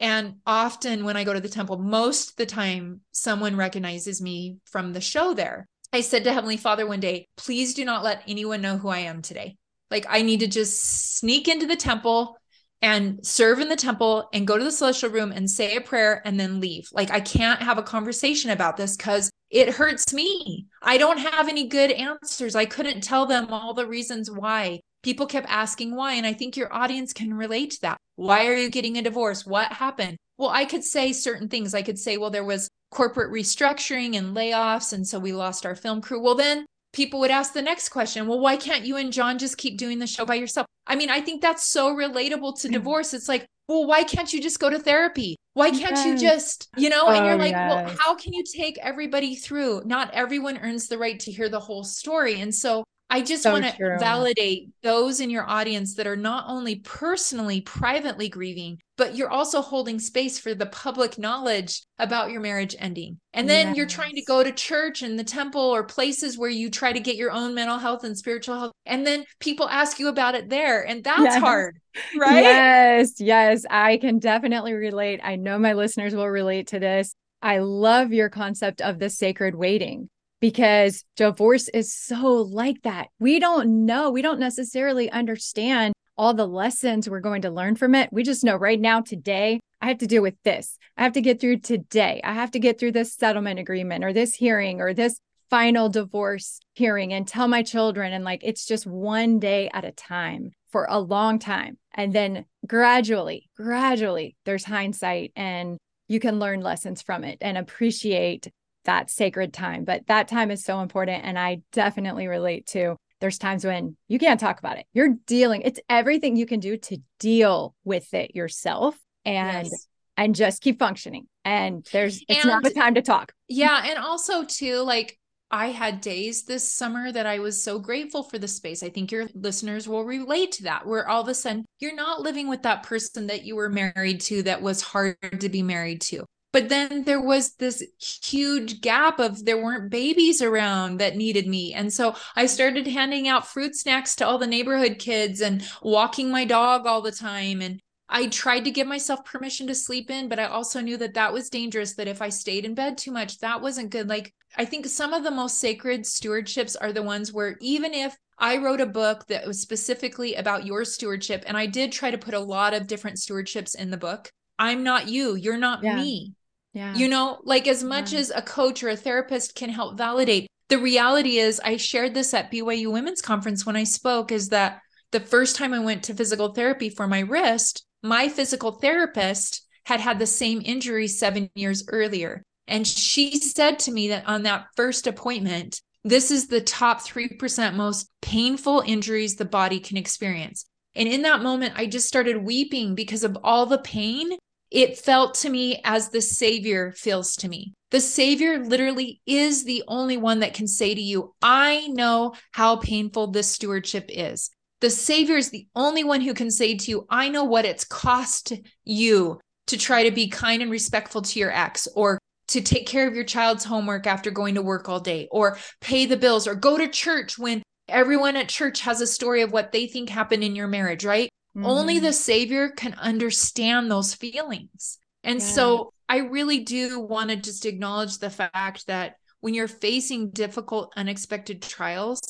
[0.00, 4.92] and often when I go to the temple, most the time someone recognizes me from
[4.92, 5.66] the show there.
[5.92, 9.00] I said to Heavenly Father one day, please do not let anyone know who I
[9.00, 9.56] am today.
[9.90, 12.36] Like I need to just sneak into the temple
[12.82, 16.20] and serve in the temple and go to the celestial room and say a prayer
[16.24, 16.88] and then leave.
[16.92, 20.66] Like I can't have a conversation about this cuz it hurts me.
[20.82, 22.54] I don't have any good answers.
[22.54, 24.80] I couldn't tell them all the reasons why.
[25.02, 27.98] People kept asking why and I think your audience can relate to that.
[28.16, 29.46] Why are you getting a divorce?
[29.46, 30.16] What happened?
[30.38, 31.74] Well, I could say certain things.
[31.74, 34.92] I could say, well, there was corporate restructuring and layoffs.
[34.92, 36.20] And so we lost our film crew.
[36.20, 39.58] Well, then people would ask the next question well why can't you and john just
[39.58, 42.72] keep doing the show by yourself i mean i think that's so relatable to mm.
[42.72, 46.06] divorce it's like well why can't you just go to therapy why can't yes.
[46.06, 47.70] you just you know oh, and you're oh, like yes.
[47.70, 51.60] well how can you take everybody through not everyone earns the right to hear the
[51.60, 56.06] whole story and so I just so want to validate those in your audience that
[56.06, 61.82] are not only personally, privately grieving, but you're also holding space for the public knowledge
[61.98, 63.20] about your marriage ending.
[63.32, 63.76] And then yes.
[63.76, 67.00] you're trying to go to church and the temple or places where you try to
[67.00, 68.72] get your own mental health and spiritual health.
[68.86, 70.86] And then people ask you about it there.
[70.86, 71.40] And that's yes.
[71.40, 71.78] hard,
[72.18, 72.42] right?
[72.42, 73.64] Yes, yes.
[73.70, 75.20] I can definitely relate.
[75.22, 77.14] I know my listeners will relate to this.
[77.42, 80.08] I love your concept of the sacred waiting
[80.44, 83.08] because divorce is so like that.
[83.18, 87.94] We don't know, we don't necessarily understand all the lessons we're going to learn from
[87.94, 88.10] it.
[88.12, 90.76] We just know right now, today, I have to deal with this.
[90.98, 92.20] I have to get through today.
[92.22, 96.60] I have to get through this settlement agreement or this hearing or this final divorce
[96.74, 98.12] hearing and tell my children.
[98.12, 101.78] And like, it's just one day at a time for a long time.
[101.94, 108.50] And then gradually, gradually, there's hindsight and you can learn lessons from it and appreciate
[108.84, 109.84] that sacred time.
[109.84, 111.24] But that time is so important.
[111.24, 114.86] And I definitely relate to there's times when you can't talk about it.
[114.92, 119.86] You're dealing, it's everything you can do to deal with it yourself and yes.
[120.16, 121.26] and just keep functioning.
[121.44, 123.32] And there's it's and, not the time to talk.
[123.48, 123.82] Yeah.
[123.86, 125.18] And also too, like
[125.50, 128.82] I had days this summer that I was so grateful for the space.
[128.82, 132.20] I think your listeners will relate to that, where all of a sudden you're not
[132.20, 136.00] living with that person that you were married to that was hard to be married
[136.02, 136.24] to.
[136.54, 137.82] But then there was this
[138.22, 141.74] huge gap of there weren't babies around that needed me.
[141.74, 146.30] And so I started handing out fruit snacks to all the neighborhood kids and walking
[146.30, 147.60] my dog all the time.
[147.60, 151.14] And I tried to give myself permission to sleep in, but I also knew that
[151.14, 154.08] that was dangerous, that if I stayed in bed too much, that wasn't good.
[154.08, 158.16] Like, I think some of the most sacred stewardships are the ones where even if
[158.38, 162.18] I wrote a book that was specifically about your stewardship, and I did try to
[162.18, 164.30] put a lot of different stewardships in the book.
[164.56, 165.34] I'm not you.
[165.34, 165.96] You're not yeah.
[165.96, 166.34] me.
[166.74, 166.94] Yeah.
[166.94, 168.18] You know, like as much yeah.
[168.18, 172.34] as a coach or a therapist can help validate, the reality is I shared this
[172.34, 174.80] at BYU Women's Conference when I spoke is that
[175.12, 180.00] the first time I went to physical therapy for my wrist, my physical therapist had
[180.00, 182.42] had the same injury 7 years earlier.
[182.66, 187.74] And she said to me that on that first appointment, this is the top 3%
[187.74, 190.66] most painful injuries the body can experience.
[190.94, 194.30] And in that moment, I just started weeping because of all the pain
[194.74, 197.72] it felt to me as the Savior feels to me.
[197.92, 202.76] The Savior literally is the only one that can say to you, I know how
[202.76, 204.50] painful this stewardship is.
[204.80, 207.84] The Savior is the only one who can say to you, I know what it's
[207.84, 208.52] cost
[208.84, 213.06] you to try to be kind and respectful to your ex or to take care
[213.06, 216.56] of your child's homework after going to work all day or pay the bills or
[216.56, 220.42] go to church when everyone at church has a story of what they think happened
[220.42, 221.30] in your marriage, right?
[221.56, 221.66] Mm-hmm.
[221.66, 224.98] Only the Savior can understand those feelings.
[225.22, 225.46] And yeah.
[225.46, 230.92] so I really do want to just acknowledge the fact that when you're facing difficult,
[230.96, 232.20] unexpected trials,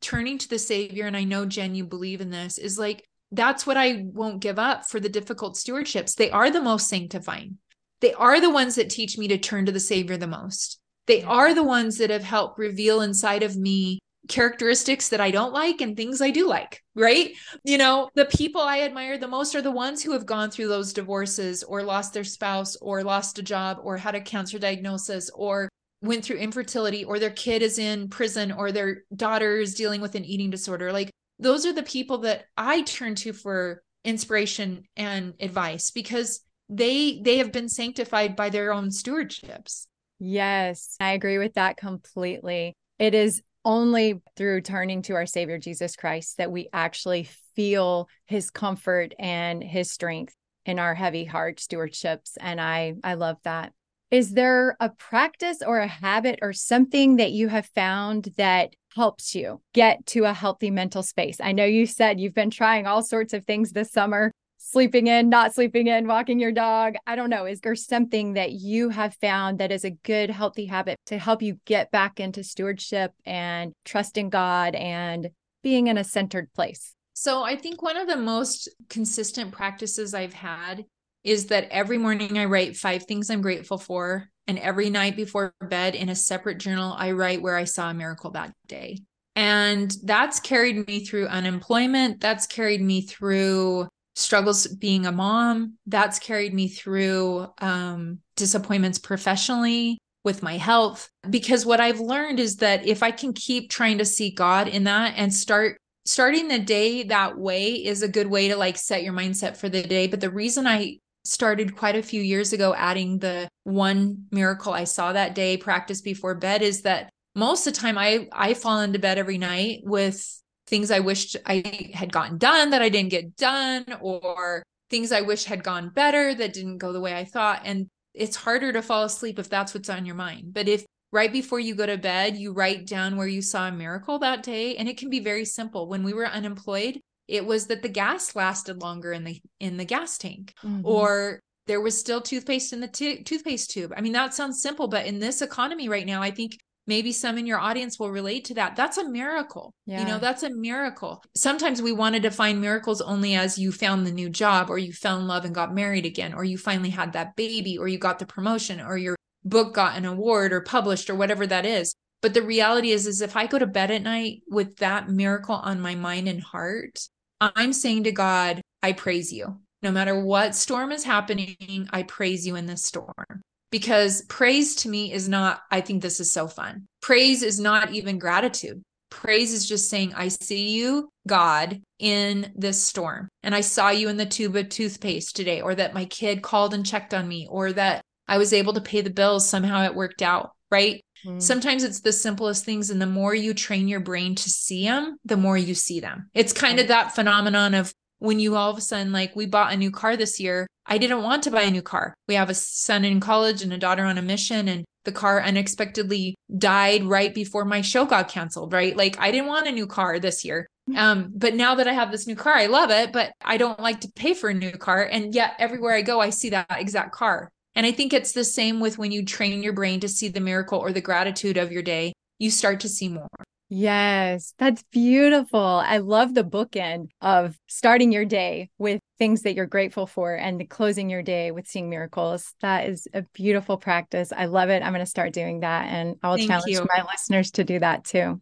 [0.00, 3.66] turning to the Savior, and I know, Jen, you believe in this, is like, that's
[3.66, 6.14] what I won't give up for the difficult stewardships.
[6.14, 7.58] They are the most sanctifying.
[8.00, 10.78] They are the ones that teach me to turn to the Savior the most.
[11.06, 15.52] They are the ones that have helped reveal inside of me characteristics that I don't
[15.52, 17.32] like and things I do like, right?
[17.64, 20.68] You know, the people I admire the most are the ones who have gone through
[20.68, 25.30] those divorces or lost their spouse or lost a job or had a cancer diagnosis
[25.30, 25.68] or
[26.02, 30.14] went through infertility or their kid is in prison or their daughter is dealing with
[30.14, 30.92] an eating disorder.
[30.92, 37.20] Like those are the people that I turn to for inspiration and advice because they
[37.22, 39.86] they have been sanctified by their own stewardships.
[40.18, 42.74] Yes, I agree with that completely.
[42.98, 48.50] It is only through turning to our Savior Jesus Christ that we actually feel his
[48.50, 52.36] comfort and his strength in our heavy heart stewardships.
[52.40, 53.72] And I I love that.
[54.10, 59.34] Is there a practice or a habit or something that you have found that helps
[59.34, 61.38] you get to a healthy mental space?
[61.40, 64.30] I know you said you've been trying all sorts of things this summer
[64.72, 66.94] sleeping in, not sleeping in, walking your dog.
[67.06, 67.46] I don't know.
[67.46, 71.40] Is there something that you have found that is a good, healthy habit to help
[71.40, 75.30] you get back into stewardship and trust in God and
[75.62, 76.94] being in a centered place?
[77.14, 80.84] So, I think one of the most consistent practices I've had
[81.24, 84.28] is that every morning I write five things I'm grateful for.
[84.48, 87.94] And every night before bed in a separate journal, I write where I saw a
[87.94, 88.98] miracle that day.
[89.34, 92.20] And that's carried me through unemployment.
[92.20, 95.74] That's carried me through struggles being a mom.
[95.86, 101.08] That's carried me through um, disappointments professionally with my health.
[101.30, 104.84] Because what I've learned is that if I can keep trying to see God in
[104.84, 109.02] that and start starting the day that way is a good way to like set
[109.02, 110.06] your mindset for the day.
[110.06, 114.84] But the reason I started quite a few years ago adding the one miracle I
[114.84, 118.80] saw that day practice before bed is that most of the time I I fall
[118.80, 123.10] into bed every night with things I wished I had gotten done that I didn't
[123.10, 127.24] get done or things I wish had gone better that didn't go the way I
[127.24, 130.54] thought and it's harder to fall asleep if that's what's on your mind.
[130.54, 133.72] But if right before you go to bed you write down where you saw a
[133.72, 135.88] miracle that day and it can be very simple.
[135.88, 139.84] When we were unemployed, it was that the gas lasted longer in the in the
[139.84, 140.80] gas tank mm-hmm.
[140.84, 144.88] or there was still toothpaste in the t- toothpaste tube i mean that sounds simple
[144.88, 148.44] but in this economy right now i think maybe some in your audience will relate
[148.44, 150.00] to that that's a miracle yeah.
[150.00, 154.06] you know that's a miracle sometimes we want to define miracles only as you found
[154.06, 156.90] the new job or you fell in love and got married again or you finally
[156.90, 160.60] had that baby or you got the promotion or your book got an award or
[160.60, 163.90] published or whatever that is but the reality is is if i go to bed
[163.90, 167.08] at night with that miracle on my mind and heart
[167.40, 169.60] I'm saying to God, I praise you.
[169.82, 173.42] No matter what storm is happening, I praise you in this storm.
[173.70, 176.86] Because praise to me is not, I think this is so fun.
[177.02, 178.82] Praise is not even gratitude.
[179.10, 183.28] Praise is just saying, I see you, God, in this storm.
[183.42, 186.74] And I saw you in the tube of toothpaste today, or that my kid called
[186.74, 189.48] and checked on me, or that I was able to pay the bills.
[189.48, 191.02] Somehow it worked out, right?
[191.24, 191.40] Mm.
[191.40, 192.90] Sometimes it's the simplest things.
[192.90, 196.28] And the more you train your brain to see them, the more you see them.
[196.34, 199.72] It's kind of that phenomenon of when you all of a sudden, like, we bought
[199.72, 200.66] a new car this year.
[200.86, 202.14] I didn't want to buy a new car.
[202.28, 205.42] We have a son in college and a daughter on a mission, and the car
[205.42, 208.96] unexpectedly died right before my show got canceled, right?
[208.96, 210.66] Like, I didn't want a new car this year.
[210.88, 210.96] Mm.
[210.96, 213.80] Um, but now that I have this new car, I love it, but I don't
[213.80, 215.02] like to pay for a new car.
[215.04, 217.48] And yet everywhere I go, I see that exact car.
[217.74, 220.40] And I think it's the same with when you train your brain to see the
[220.40, 223.28] miracle or the gratitude of your day, you start to see more.
[223.68, 225.60] Yes, that's beautiful.
[225.60, 230.68] I love the bookend of starting your day with things that you're grateful for and
[230.70, 232.54] closing your day with seeing miracles.
[232.60, 234.32] That is a beautiful practice.
[234.32, 234.82] I love it.
[234.82, 236.86] I'm going to start doing that and I'll Thank challenge you.
[236.96, 238.40] my listeners to do that too.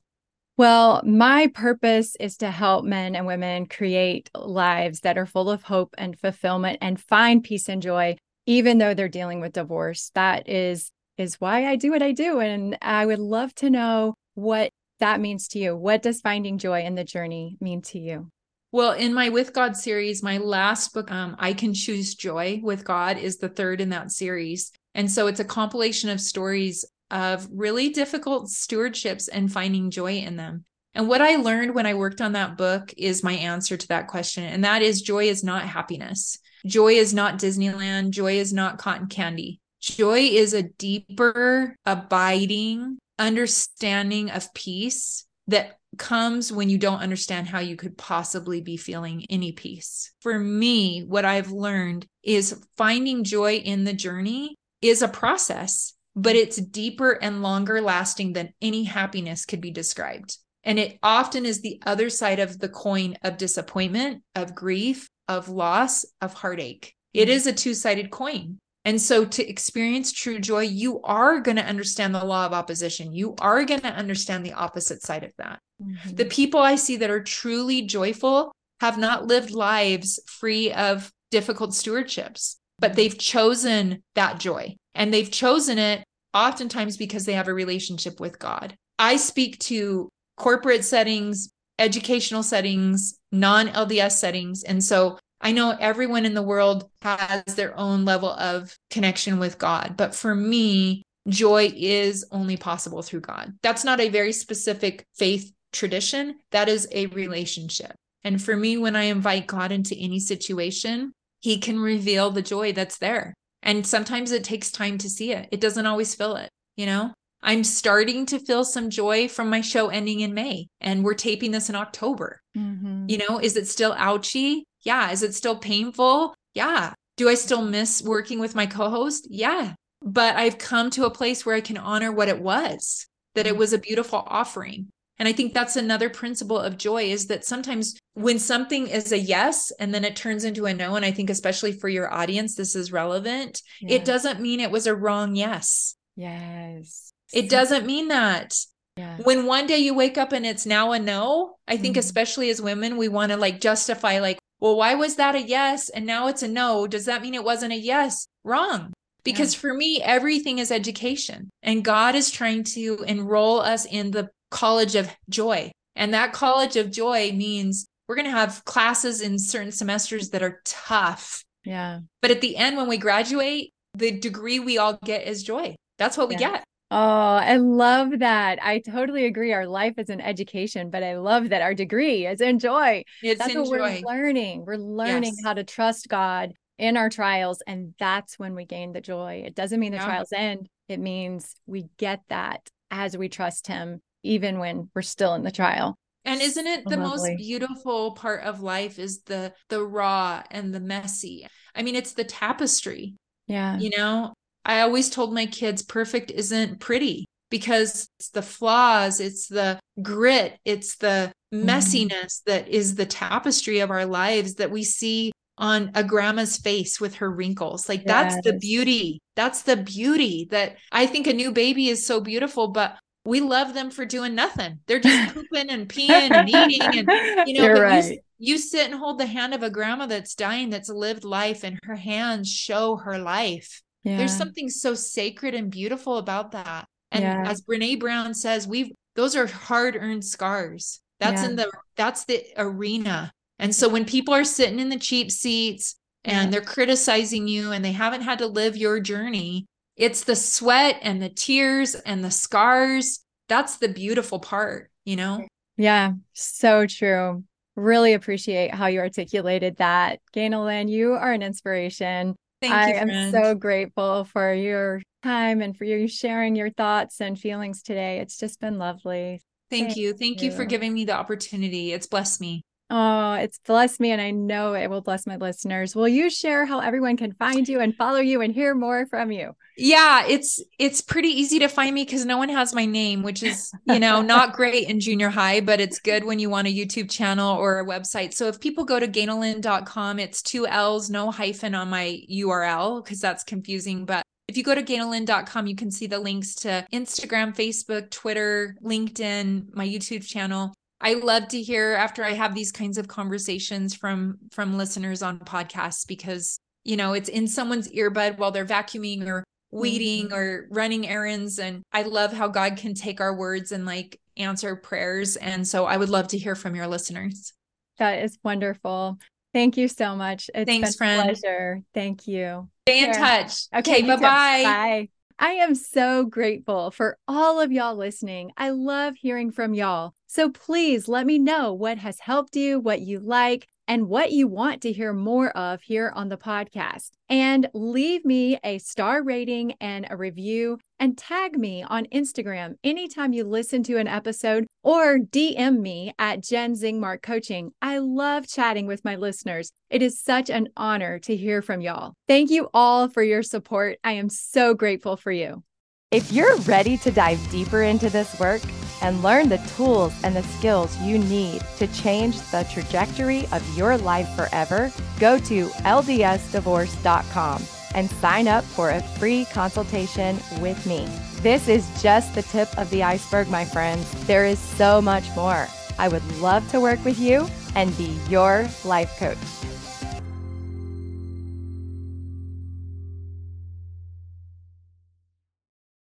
[0.58, 5.62] Well, my purpose is to help men and women create lives that are full of
[5.62, 10.10] hope and fulfillment and find peace and joy even though they're dealing with divorce.
[10.14, 14.14] That is is why I do what I do and I would love to know
[14.34, 14.70] what
[15.04, 15.76] that means to you.
[15.76, 18.30] What does finding joy in the journey mean to you?
[18.72, 22.84] Well, in my With God series, my last book, um, I Can Choose Joy with
[22.84, 24.72] God, is the third in that series.
[24.94, 30.36] And so it's a compilation of stories of really difficult stewardships and finding joy in
[30.36, 30.64] them.
[30.94, 34.08] And what I learned when I worked on that book is my answer to that
[34.08, 34.44] question.
[34.44, 36.38] And that is joy is not happiness.
[36.64, 38.10] Joy is not Disneyland.
[38.10, 39.60] Joy is not cotton candy.
[39.82, 47.60] Joy is a deeper, abiding understanding of peace that comes when you don't understand how
[47.60, 50.12] you could possibly be feeling any peace.
[50.20, 56.36] For me, what I've learned is finding joy in the journey is a process, but
[56.36, 60.38] it's deeper and longer lasting than any happiness could be described.
[60.62, 65.48] And it often is the other side of the coin of disappointment, of grief, of
[65.48, 66.94] loss, of heartache.
[67.12, 67.36] It mm-hmm.
[67.46, 68.58] a two sided coin.
[68.84, 73.14] And so to experience true joy, you are going to understand the law of opposition.
[73.14, 75.60] You are going to understand the opposite side of that.
[75.82, 76.16] Mm-hmm.
[76.16, 81.70] The people I see that are truly joyful have not lived lives free of difficult
[81.70, 82.96] stewardships, but mm-hmm.
[82.96, 84.76] they've chosen that joy.
[84.94, 86.04] And they've chosen it
[86.34, 88.76] oftentimes because they have a relationship with God.
[88.98, 94.62] I speak to corporate settings, educational settings, non LDS settings.
[94.62, 99.58] And so I know everyone in the world has their own level of connection with
[99.58, 99.94] God.
[99.96, 103.52] But for me, joy is only possible through God.
[103.62, 107.94] That's not a very specific faith tradition, that is a relationship.
[108.22, 112.72] And for me, when I invite God into any situation, he can reveal the joy
[112.72, 113.34] that's there.
[113.62, 115.48] And sometimes it takes time to see it.
[115.52, 117.12] It doesn't always feel it, you know?
[117.42, 121.50] I'm starting to feel some joy from my show ending in May, and we're taping
[121.50, 122.40] this in October.
[122.56, 123.04] Mm-hmm.
[123.08, 124.64] You know, is it still ouchy?
[124.84, 125.10] Yeah.
[125.10, 126.34] Is it still painful?
[126.54, 126.92] Yeah.
[127.16, 129.26] Do I still miss working with my co host?
[129.30, 129.74] Yeah.
[130.02, 133.50] But I've come to a place where I can honor what it was, that it
[133.50, 133.58] mm-hmm.
[133.58, 134.88] was a beautiful offering.
[135.18, 139.18] And I think that's another principle of joy is that sometimes when something is a
[139.18, 142.56] yes and then it turns into a no, and I think especially for your audience,
[142.56, 145.94] this is relevant, it doesn't mean it was a wrong yes.
[146.16, 147.12] Yes.
[147.32, 148.54] It doesn't mean that.
[148.96, 149.18] Yeah.
[149.24, 152.00] When one day you wake up and it's now a no, I think, mm-hmm.
[152.00, 155.90] especially as women, we want to like justify, like, well, why was that a yes
[155.90, 156.86] and now it's a no?
[156.86, 158.26] Does that mean it wasn't a yes?
[158.44, 158.94] Wrong.
[159.22, 159.60] Because yeah.
[159.60, 164.94] for me, everything is education, and God is trying to enroll us in the college
[164.94, 165.70] of joy.
[165.96, 170.42] And that college of joy means we're going to have classes in certain semesters that
[170.42, 171.44] are tough.
[171.64, 171.98] Yeah.
[172.22, 175.76] But at the end, when we graduate, the degree we all get is joy.
[175.98, 176.52] That's what we yeah.
[176.52, 176.64] get.
[176.90, 178.58] Oh, I love that.
[178.62, 179.52] I totally agree.
[179.52, 183.04] Our life is an education, but I love that our degree is in joy.
[183.22, 184.02] It's that's in what joy.
[184.04, 184.64] we're learning.
[184.64, 185.44] We're learning yes.
[185.44, 187.62] how to trust God in our trials.
[187.66, 189.42] And that's when we gain the joy.
[189.46, 190.04] It doesn't mean the yeah.
[190.04, 190.68] trials end.
[190.88, 195.50] It means we get that as we trust him, even when we're still in the
[195.50, 195.96] trial.
[196.24, 197.30] And isn't it the Lovely.
[197.30, 201.46] most beautiful part of life is the the raw and the messy.
[201.74, 203.14] I mean, it's the tapestry.
[203.46, 203.78] Yeah.
[203.78, 204.32] You know,
[204.64, 210.58] I always told my kids perfect isn't pretty because it's the flaws, it's the grit,
[210.64, 211.68] it's the mm-hmm.
[211.68, 217.00] messiness that is the tapestry of our lives that we see on a grandma's face
[217.00, 217.88] with her wrinkles.
[217.88, 218.34] Like yes.
[218.34, 219.20] that's the beauty.
[219.36, 223.72] That's the beauty that I think a new baby is so beautiful, but we love
[223.72, 224.80] them for doing nothing.
[224.86, 227.08] They're just pooping and peeing and eating.
[227.08, 228.04] And, you know, right.
[228.04, 231.64] you, you sit and hold the hand of a grandma that's dying, that's lived life,
[231.64, 233.80] and her hands show her life.
[234.04, 234.18] Yeah.
[234.18, 236.86] There's something so sacred and beautiful about that.
[237.10, 237.42] And yeah.
[237.46, 241.00] as Brene Brown says, we've those are hard-earned scars.
[241.20, 241.48] That's yeah.
[241.48, 243.32] in the that's the arena.
[243.58, 247.84] And so when people are sitting in the cheap seats and they're criticizing you and
[247.84, 252.30] they haven't had to live your journey, it's the sweat and the tears and the
[252.30, 253.20] scars.
[253.48, 255.46] That's the beautiful part, you know?
[255.76, 257.44] Yeah, so true.
[257.76, 260.20] Really appreciate how you articulated that.
[260.32, 262.34] Ganel-Lyn, you are an inspiration.
[262.64, 262.94] Thank I you.
[262.94, 267.82] I am so grateful for your time and for you sharing your thoughts and feelings
[267.82, 268.20] today.
[268.20, 269.42] It's just been lovely.
[269.70, 270.14] Thank, Thank you.
[270.14, 270.50] Thank you.
[270.50, 271.92] you for giving me the opportunity.
[271.92, 272.64] It's blessed me.
[272.90, 275.96] Oh, it's blessed me, and I know it will bless my listeners.
[275.96, 279.32] Will you share how everyone can find you and follow you and hear more from
[279.32, 279.56] you?
[279.78, 283.42] Yeah, it's it's pretty easy to find me because no one has my name, which
[283.42, 286.74] is you know not great in junior high, but it's good when you want a
[286.74, 288.34] YouTube channel or a website.
[288.34, 293.20] So if people go to ganellyn.com, it's two L's, no hyphen on my URL because
[293.20, 294.04] that's confusing.
[294.04, 298.76] But if you go to ganellyn.com, you can see the links to Instagram, Facebook, Twitter,
[298.84, 300.74] LinkedIn, my YouTube channel.
[301.04, 305.38] I love to hear after I have these kinds of conversations from from listeners on
[305.38, 310.34] podcasts because you know it's in someone's earbud while they're vacuuming or weeding mm-hmm.
[310.34, 314.76] or running errands and I love how God can take our words and like answer
[314.76, 317.52] prayers and so I would love to hear from your listeners.
[317.98, 319.18] That is wonderful.
[319.52, 320.48] Thank you so much.
[320.54, 321.20] It's Thanks, been friend.
[321.20, 321.82] a pleasure.
[321.92, 322.68] Thank you.
[322.88, 323.66] Stay in touch.
[323.74, 324.62] Okay, okay bye-bye.
[324.64, 325.08] Bye.
[325.38, 328.52] I am so grateful for all of y'all listening.
[328.56, 330.14] I love hearing from y'all.
[330.26, 334.46] So please let me know what has helped you, what you like, and what you
[334.48, 337.10] want to hear more of here on the podcast.
[337.28, 343.32] And leave me a star rating and a review and tag me on Instagram anytime
[343.32, 347.72] you listen to an episode or DM me at Jen Zingmark Coaching.
[347.82, 349.72] I love chatting with my listeners.
[349.90, 352.14] It is such an honor to hear from y'all.
[352.28, 353.98] Thank you all for your support.
[354.04, 355.62] I am so grateful for you.
[356.10, 358.62] If you're ready to dive deeper into this work,
[359.04, 363.98] and learn the tools and the skills you need to change the trajectory of your
[363.98, 364.90] life forever,
[365.20, 367.62] go to ldsdivorce.com
[367.94, 371.06] and sign up for a free consultation with me.
[371.42, 374.10] This is just the tip of the iceberg, my friends.
[374.26, 375.68] There is so much more.
[375.98, 379.36] I would love to work with you and be your life coach.